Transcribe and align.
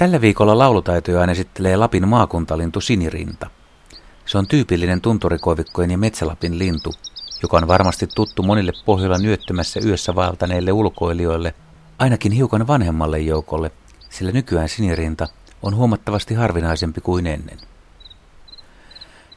Tällä 0.00 0.20
viikolla 0.20 0.58
laulutaitojaan 0.58 1.30
esittelee 1.30 1.76
Lapin 1.76 2.08
maakuntalintu 2.08 2.80
sinirinta. 2.80 3.50
Se 4.26 4.38
on 4.38 4.46
tyypillinen 4.46 5.00
tunturikoivikkojen 5.00 5.90
ja 5.90 5.98
metsälapin 5.98 6.58
lintu, 6.58 6.94
joka 7.42 7.56
on 7.56 7.68
varmasti 7.68 8.06
tuttu 8.06 8.42
monille 8.42 8.72
pohjoilla 8.84 9.18
nyöttymässä 9.18 9.80
yössä 9.84 10.14
vaeltaneille 10.14 10.72
ulkoilijoille, 10.72 11.54
ainakin 11.98 12.32
hiukan 12.32 12.66
vanhemmalle 12.66 13.18
joukolle, 13.18 13.70
sillä 14.10 14.32
nykyään 14.32 14.68
sinirinta 14.68 15.28
on 15.62 15.76
huomattavasti 15.76 16.34
harvinaisempi 16.34 17.00
kuin 17.00 17.26
ennen. 17.26 17.58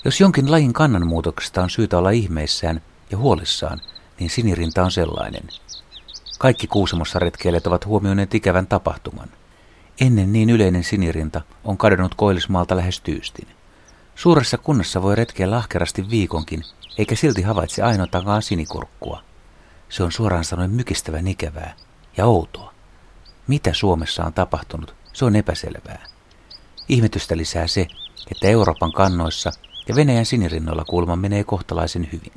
Jos 0.05 0.19
jonkin 0.19 0.51
lajin 0.51 0.73
kannanmuutoksesta 0.73 1.63
on 1.63 1.69
syytä 1.69 1.97
olla 1.97 2.09
ihmeissään 2.09 2.81
ja 3.11 3.17
huolissaan, 3.17 3.79
niin 4.19 4.29
sinirinta 4.29 4.83
on 4.83 4.91
sellainen. 4.91 5.43
Kaikki 6.39 6.67
Kuusamossa 6.67 7.19
retkeilijät 7.19 7.67
ovat 7.67 7.85
huomioineet 7.85 8.35
ikävän 8.35 8.67
tapahtuman. 8.67 9.29
Ennen 10.01 10.33
niin 10.33 10.49
yleinen 10.49 10.83
sinirinta 10.83 11.41
on 11.63 11.77
kadonnut 11.77 12.15
Koillismaalta 12.15 12.75
lähes 12.75 13.01
tyystin. 13.01 13.47
Suuressa 14.15 14.57
kunnassa 14.57 15.01
voi 15.01 15.15
retkeä 15.15 15.57
ahkerasti 15.57 16.09
viikonkin, 16.09 16.63
eikä 16.97 17.15
silti 17.15 17.41
havaitse 17.41 17.83
ainoatakaan 17.83 18.41
sinikurkkua. 18.41 19.23
Se 19.89 20.03
on 20.03 20.11
suoraan 20.11 20.45
sanoen 20.45 20.71
mykistävän 20.71 21.27
ikävää 21.27 21.73
ja 22.17 22.25
outoa. 22.25 22.73
Mitä 23.47 23.73
Suomessa 23.73 24.25
on 24.25 24.33
tapahtunut, 24.33 24.95
se 25.13 25.25
on 25.25 25.35
epäselvää. 25.35 26.03
Ihmetystä 26.89 27.37
lisää 27.37 27.67
se, 27.67 27.87
että 28.31 28.47
Euroopan 28.47 28.91
kannoissa 28.91 29.51
ja 29.87 29.95
Venäjän 29.95 30.25
sinirinnoilla 30.25 30.85
kuulemma 30.85 31.15
menee 31.15 31.43
kohtalaisen 31.43 32.09
hyvin. 32.11 32.33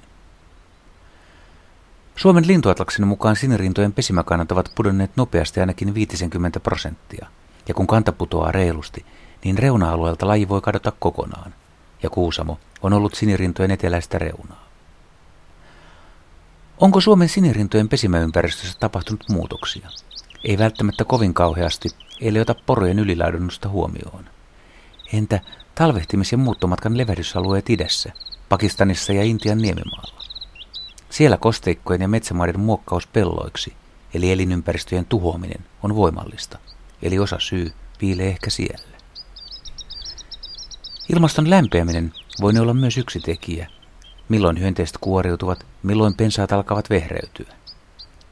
Suomen 2.17 2.47
lintuatlaksen 2.47 3.07
mukaan 3.07 3.37
sinirintojen 3.37 3.93
pesimäkannat 3.93 4.53
ovat 4.53 4.73
pudonneet 4.75 5.11
nopeasti 5.17 5.61
ainakin 5.61 5.95
50 5.95 6.61
prosenttia, 6.61 7.27
ja 7.69 7.75
kun 7.75 7.87
kanta 7.87 8.13
putoaa 8.13 8.53
reilusti, 8.53 9.05
niin 9.45 9.59
reuna-alueelta 9.59 10.27
laji 10.27 10.49
voi 10.49 10.61
kadota 10.61 10.93
kokonaan, 10.99 11.55
ja 12.03 12.11
Kuusamo 12.11 12.59
on 12.83 12.93
ollut 12.93 13.15
sinirintojen 13.15 13.71
eteläistä 13.71 14.19
reunaa. 14.19 14.67
Onko 16.79 17.01
Suomen 17.01 17.29
sinirintojen 17.29 17.89
pesimäympäristössä 17.89 18.79
tapahtunut 18.81 19.25
muutoksia? 19.29 19.89
Ei 20.45 20.59
välttämättä 20.59 21.05
kovin 21.05 21.35
kauheasti, 21.35 21.89
ellei 22.21 22.43
ota 22.43 22.55
porojen 22.67 22.99
ylilaidunnusta 22.99 23.69
huomioon. 23.69 24.25
Entä 25.13 25.41
talvehtimis- 25.75 26.33
ja 26.33 26.39
muuttomatkan 26.39 26.99
levähdysalueet 26.99 27.71
idässä, 27.71 28.13
Pakistanissa 28.49 29.13
ja 29.13 29.23
Intian 29.23 29.59
niemimaalla? 29.59 30.21
Siellä 31.11 31.37
kosteikkojen 31.37 32.03
ja 32.03 32.09
metsämaiden 32.09 32.61
muokkaus 32.61 33.07
pelloiksi, 33.07 33.75
eli 34.15 34.33
elinympäristöjen 34.33 35.05
tuhoaminen, 35.05 35.65
on 35.83 35.97
voimallista, 35.97 36.59
eli 37.03 37.19
osa 37.19 37.37
syy 37.39 37.73
piilee 37.99 38.29
ehkä 38.29 38.51
siellä. 38.51 38.97
Ilmaston 41.09 41.51
lämpeäminen 41.51 42.13
voi 42.41 42.59
olla 42.59 42.75
myös 42.75 42.99
yksi 42.99 43.21
tekijä, 43.21 43.71
milloin 44.29 44.61
hyönteiset 44.61 44.99
kuoriutuvat, 45.01 45.67
milloin 45.83 46.15
pensaat 46.15 46.53
alkavat 46.53 46.91
vehreytyä. 46.91 47.53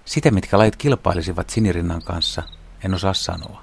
Sitä, 0.04 0.30
mitkä 0.30 0.58
lait 0.58 0.76
kilpailisivat 0.76 1.50
sinirinnan 1.50 2.02
kanssa, 2.02 2.42
en 2.84 2.94
osaa 2.94 3.14
sanoa. 3.14 3.62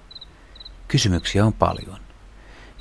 Kysymyksiä 0.87 1.45
on 1.45 1.53
paljon. 1.53 1.99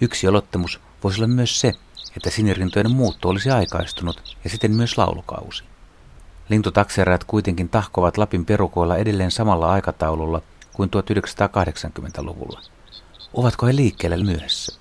Yksi 0.01 0.29
olottamus 0.29 0.81
voisi 1.05 1.21
olla 1.21 1.35
myös 1.35 1.61
se, 1.61 1.73
että 2.17 2.31
sinirintojen 2.31 2.91
muutto 2.91 3.29
olisi 3.29 3.51
aikaistunut 3.51 4.37
ja 4.45 4.51
siten 4.51 4.73
myös 4.73 4.99
laulukausi. 4.99 5.65
Lintutakseeräät 6.49 7.25
kuitenkin 7.25 7.69
tahkovat 7.69 8.19
Lapin 8.19 8.45
perukoilla 8.45 8.97
edelleen 8.97 9.31
samalla 9.31 9.73
aikataululla 9.73 10.43
kuin 10.73 10.91
1980-luvulla. 10.91 12.61
Ovatko 13.35 13.67
he 13.67 13.77
liikkeelle 13.77 14.25
myöhässä? 14.25 14.81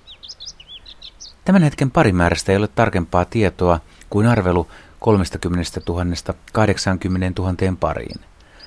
Tämän 1.44 1.62
hetken 1.62 1.90
parimäärästä 1.90 2.52
ei 2.52 2.58
ole 2.58 2.68
tarkempaa 2.68 3.24
tietoa 3.24 3.80
kuin 4.10 4.26
arvelu 4.26 4.68
30 5.00 5.40
000 5.88 6.04
80 6.52 7.42
000 7.42 7.54
pariin. 7.80 8.20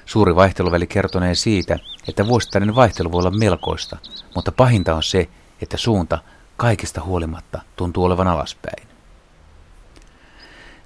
Suuri 0.05 0.35
vaihteluväli 0.35 0.87
kertonee 0.87 1.35
siitä, 1.35 1.79
että 2.07 2.27
vuosittainen 2.27 2.75
vaihtelu 2.75 3.11
voi 3.11 3.19
olla 3.19 3.31
melkoista, 3.31 3.97
mutta 4.35 4.51
pahinta 4.51 4.95
on 4.95 5.03
se, 5.03 5.29
että 5.61 5.77
suunta 5.77 6.19
kaikista 6.57 7.01
huolimatta 7.01 7.61
tuntuu 7.75 8.03
olevan 8.03 8.27
alaspäin. 8.27 8.87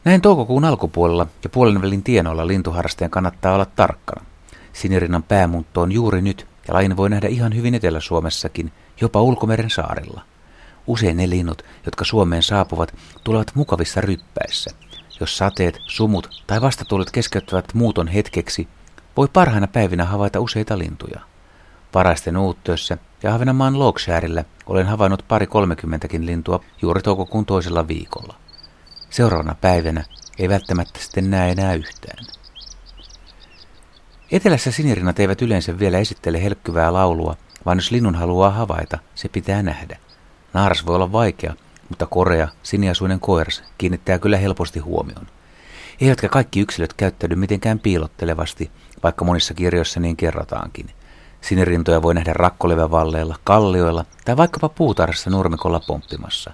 Näin 0.05 0.21
toukokuun 0.21 0.65
alkupuolella 0.65 1.27
ja 1.43 1.49
puolenvälin 1.49 2.03
tienoilla 2.03 2.47
lintuharrastajan 2.47 3.11
kannattaa 3.11 3.53
olla 3.53 3.65
tarkkana. 3.65 4.26
Sinirinnan 4.77 5.23
päämuutto 5.23 5.81
on 5.81 5.91
juuri 5.91 6.21
nyt 6.21 6.47
ja 6.67 6.73
lain 6.73 6.97
voi 6.97 7.09
nähdä 7.09 7.27
ihan 7.27 7.55
hyvin 7.55 7.75
Etelä-Suomessakin, 7.75 8.71
jopa 9.01 9.21
ulkomeren 9.21 9.69
saarilla. 9.69 10.21
Usein 10.87 11.17
ne 11.17 11.29
linnut, 11.29 11.65
jotka 11.85 12.05
Suomeen 12.05 12.43
saapuvat, 12.43 12.95
tulevat 13.23 13.55
mukavissa 13.55 14.01
ryppäissä. 14.01 14.69
Jos 15.19 15.37
sateet, 15.37 15.79
sumut 15.87 16.43
tai 16.47 16.61
vastatuulet 16.61 17.11
keskeyttävät 17.11 17.73
muuton 17.73 18.07
hetkeksi, 18.07 18.67
voi 19.17 19.27
parhaina 19.33 19.67
päivinä 19.67 20.05
havaita 20.05 20.39
useita 20.39 20.77
lintuja. 20.77 21.19
Paraisten 21.91 22.37
uuttössä 22.37 22.97
ja 23.23 23.33
Ahvenanmaan 23.33 23.79
Logsharella 23.79 24.43
olen 24.65 24.85
havainnut 24.85 25.25
pari 25.27 25.47
kolmekymmentäkin 25.47 26.25
lintua 26.25 26.63
juuri 26.81 27.01
toukokuun 27.01 27.45
toisella 27.45 27.87
viikolla. 27.87 28.35
Seuraavana 29.09 29.55
päivänä 29.61 30.03
ei 30.39 30.49
välttämättä 30.49 30.99
sitten 30.99 31.31
näe 31.31 31.51
enää 31.51 31.73
yhtään. 31.73 32.36
Etelässä 34.31 34.71
sinirinnat 34.71 35.19
eivät 35.19 35.41
yleensä 35.41 35.79
vielä 35.79 35.97
esittele 35.97 36.43
helkkyvää 36.43 36.93
laulua, 36.93 37.35
vaan 37.65 37.77
jos 37.77 37.91
linnun 37.91 38.15
haluaa 38.15 38.49
havaita, 38.49 38.97
se 39.15 39.29
pitää 39.29 39.63
nähdä. 39.63 39.97
Naaras 40.53 40.85
voi 40.85 40.95
olla 40.95 41.11
vaikea, 41.11 41.53
mutta 41.89 42.05
korea, 42.05 42.47
siniasuinen 42.63 43.19
koiras 43.19 43.63
kiinnittää 43.77 44.19
kyllä 44.19 44.37
helposti 44.37 44.79
huomioon. 44.79 45.27
Eivätkä 46.01 46.29
kaikki 46.29 46.59
yksilöt 46.59 46.93
käyttäydy 46.93 47.35
mitenkään 47.35 47.79
piilottelevasti, 47.79 48.71
vaikka 49.03 49.25
monissa 49.25 49.53
kirjoissa 49.53 49.99
niin 49.99 50.17
kerrotaankin. 50.17 50.89
Sinirintoja 51.41 52.01
voi 52.01 52.13
nähdä 52.13 52.33
rakkolevävalleilla, 52.33 53.35
kallioilla 53.43 54.05
tai 54.25 54.37
vaikkapa 54.37 54.69
puutarhassa 54.69 55.29
nurmikolla 55.29 55.81
pomppimassa. 55.87 56.51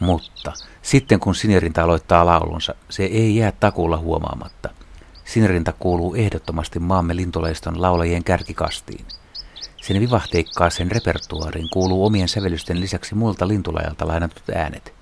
Mutta 0.00 0.52
sitten 0.82 1.20
kun 1.20 1.34
sinirinta 1.34 1.82
aloittaa 1.82 2.26
laulunsa, 2.26 2.74
se 2.90 3.04
ei 3.04 3.36
jää 3.36 3.52
takulla 3.52 3.96
huomaamatta. 3.96 4.70
Sinirinta 5.24 5.72
kuuluu 5.72 6.14
ehdottomasti 6.14 6.78
maamme 6.78 7.16
lintuleiston 7.16 7.82
laulajien 7.82 8.24
kärkikastiin. 8.24 9.04
Sen 9.82 10.00
vivahteikkaaseen 10.00 10.90
repertuaariin 10.90 11.70
kuuluu 11.72 12.06
omien 12.06 12.28
sävellysten 12.28 12.80
lisäksi 12.80 13.14
muilta 13.14 13.48
lintulajalta 13.48 14.06
lainatut 14.06 14.50
äänet. 14.54 14.94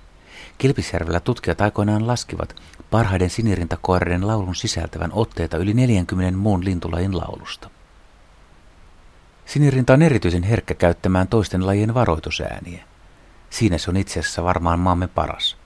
Kilpisjärvellä 0.57 1.19
tutkijat 1.19 1.61
aikoinaan 1.61 2.07
laskivat 2.07 2.55
parhaiden 2.91 3.29
sinirintakoirien 3.29 4.27
laulun 4.27 4.55
sisältävän 4.55 5.11
otteita 5.13 5.57
yli 5.57 5.73
40 5.73 6.37
muun 6.37 6.65
lintulajin 6.65 7.17
laulusta. 7.17 7.69
Sinirinta 9.45 9.93
on 9.93 10.01
erityisen 10.01 10.43
herkkä 10.43 10.73
käyttämään 10.73 11.27
toisten 11.27 11.65
lajien 11.65 11.93
varoitusääniä. 11.93 12.83
Siinä 13.49 13.77
se 13.77 13.89
on 13.89 13.97
itse 13.97 14.19
asiassa 14.19 14.43
varmaan 14.43 14.79
maamme 14.79 15.07
paras. 15.07 15.62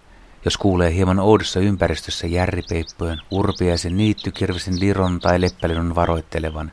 Jos 0.47 0.57
kuulee 0.57 0.93
hieman 0.93 1.19
oudossa 1.19 1.59
ympäristössä 1.59 2.27
järripeippojen, 2.27 3.21
urpiaisen, 3.31 3.97
niittykirvisen, 3.97 4.79
liron 4.79 5.19
tai 5.19 5.41
leppälinnun 5.41 5.95
varoittelevan, 5.95 6.71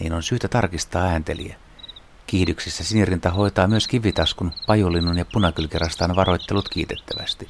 niin 0.00 0.12
on 0.12 0.22
syytä 0.22 0.48
tarkistaa 0.48 1.02
ääntelijä. 1.02 1.56
Kiihdyksissä 2.26 2.84
sinirinta 2.84 3.30
hoitaa 3.30 3.66
myös 3.66 3.88
kivitaskun, 3.88 4.52
pajulinnun 4.66 5.18
ja 5.18 5.24
punakylkirastaan 5.32 6.16
varoittelut 6.16 6.68
kiitettävästi. 6.68 7.48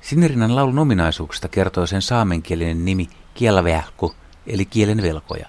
Sinirinnan 0.00 0.56
laulun 0.56 0.78
ominaisuuksista 0.78 1.48
kertoo 1.48 1.86
sen 1.86 2.02
saamenkielinen 2.02 2.84
nimi 2.84 3.08
kielvähku, 3.34 4.14
eli 4.46 4.64
kielen 4.64 5.02
velkoja, 5.02 5.48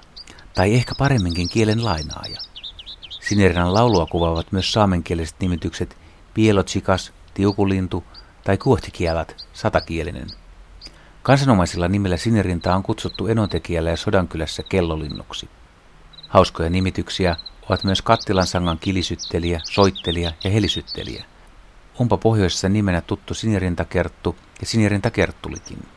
tai 0.56 0.74
ehkä 0.74 0.96
paremminkin 0.98 1.50
kielen 1.50 1.86
lainaaja. 1.86 2.40
Sinirinnan 3.10 3.74
laulua 3.74 4.06
kuvaavat 4.06 4.52
myös 4.52 4.74
saamenkieliset 4.74 5.36
nimitykset 5.40 5.98
pielotsikas, 6.34 7.14
tiukulintu 7.38 8.04
tai 8.44 8.58
kuohtikielat, 8.58 9.46
satakielinen. 9.54 10.28
Kansanomaisilla 11.24 11.88
nimillä 11.88 12.18
sinirintaa 12.18 12.76
on 12.76 12.84
kutsuttu 12.84 13.28
enontekijällä 13.28 13.90
ja 13.90 13.98
sodankylässä 13.98 14.64
kellolinnuksi. 14.64 15.50
Hauskoja 16.28 16.70
nimityksiä 16.70 17.36
ovat 17.70 17.84
myös 17.84 18.02
Kattilan 18.02 18.48
sangan 18.48 18.80
kilisyttelijä, 18.80 19.62
soittelija 19.64 20.32
ja 20.44 20.50
helisyttelijä. 20.50 21.26
Onpa 22.00 22.18
pohjoisessa 22.18 22.70
nimenä 22.70 23.02
tuttu 23.02 23.34
sinirintakerttu 23.34 24.36
ja 24.62 24.68
sinirintakerttulikin. 24.68 25.88